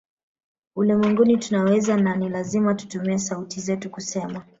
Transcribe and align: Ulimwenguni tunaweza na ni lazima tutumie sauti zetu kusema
Ulimwenguni 0.75 1.37
tunaweza 1.37 1.97
na 1.97 2.15
ni 2.15 2.29
lazima 2.29 2.75
tutumie 2.75 3.17
sauti 3.19 3.59
zetu 3.59 3.89
kusema 3.89 4.43